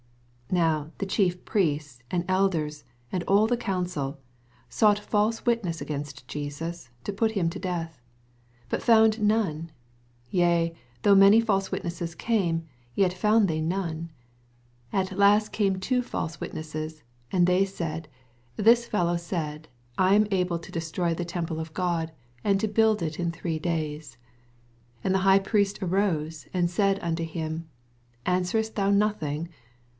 [0.47, 4.17] 69 Now the Chief Priests, and eU ders, and all the ooundl,
[4.67, 5.45] sought false MATTHEW, CHAP.
[5.45, 5.45] XXVi.
[5.45, 8.01] 871 witness against JesnS| to put him to death;
[8.71, 9.71] (SO !Bat foand none:
[10.29, 14.09] yea, though many false witnesses came, yet found they noD e.
[14.91, 18.05] At the last came two false witnesses, 61 Ana S£ud,
[18.57, 19.67] This/^ZZour said.
[19.99, 22.09] I am able to destroy the temple of Goa,
[22.43, 24.17] and to build it in three days.
[25.03, 27.69] 62 And the High Priest arose, and said unto him.
[28.25, 29.47] Answerest thou noth ing